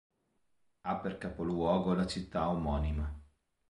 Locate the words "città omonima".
2.07-3.21